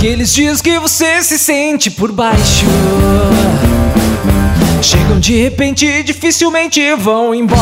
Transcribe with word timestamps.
Aqueles 0.00 0.32
dias 0.32 0.62
que 0.62 0.78
você 0.78 1.22
se 1.22 1.38
sente 1.38 1.90
por 1.90 2.10
baixo. 2.10 2.64
Chegam 4.80 5.20
de 5.20 5.38
repente 5.42 5.84
e 5.84 6.02
dificilmente 6.02 6.80
vão 6.94 7.34
embora. 7.34 7.60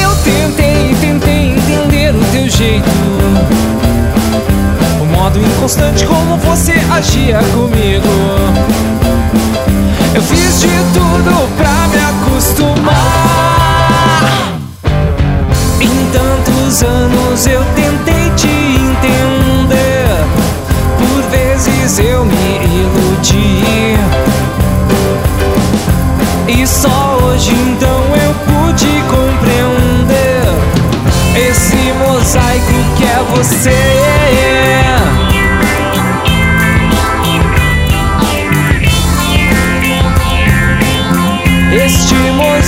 Eu 0.00 0.14
tentei, 0.22 0.94
tentei 1.00 1.56
entender 1.56 2.14
o 2.14 2.24
teu 2.30 2.48
jeito. 2.48 2.88
O 5.00 5.04
modo 5.04 5.40
inconstante 5.40 6.06
como 6.06 6.36
você 6.36 6.74
agia 6.88 7.40
comigo. 7.52 8.06
Eu 10.14 10.22
fiz 10.22 10.60
de 10.60 10.68
tudo 10.94 11.56
pra 11.56 11.81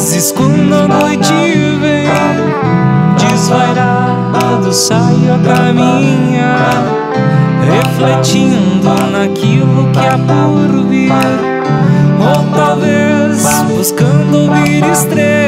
vezes 0.00 0.32
quando 0.32 0.74
a 0.74 0.88
noite 0.88 1.32
vem 1.80 2.08
Desvairado 3.18 4.72
saio 4.72 5.34
a 5.34 5.38
caminhar 5.38 6.84
Refletindo 7.60 8.88
naquilo 9.12 9.90
que 9.92 9.98
há 9.98 10.16
por 10.16 10.88
vir. 10.88 11.12
Ou 12.18 12.56
talvez 12.56 13.44
buscando 13.68 14.38
ouvir 14.38 14.82
estrela 14.90 15.39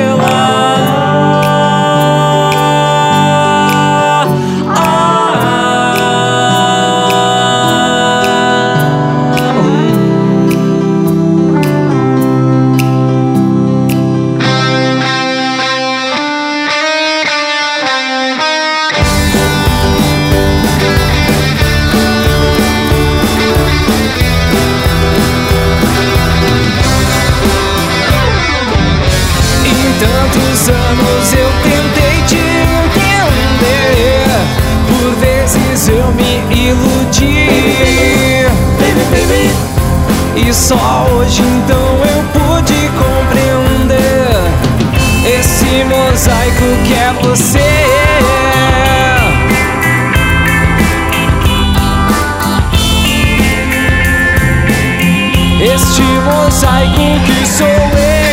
E 40.35 40.53
só 40.55 41.07
hoje 41.13 41.43
então 41.43 41.79
eu 41.79 42.25
pude 42.33 42.91
compreender 42.98 44.51
Esse 45.27 45.85
mosaico 45.85 46.65
que 46.85 46.95
é 46.95 47.13
você. 47.23 47.59
Este 55.61 56.03
mosaico 56.03 57.20
que 57.25 57.47
sou 57.47 57.67
eu 57.67 58.32